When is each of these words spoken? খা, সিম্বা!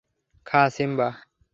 খা, 0.45 0.61
সিম্বা! 0.75 1.07